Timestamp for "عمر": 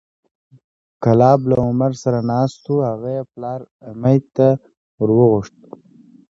1.67-1.91